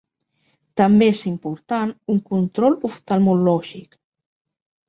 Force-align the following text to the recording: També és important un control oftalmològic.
També 0.81 1.09
és 1.15 1.19
important 1.31 1.93
un 2.15 2.21
control 2.31 2.79
oftalmològic. 2.91 3.99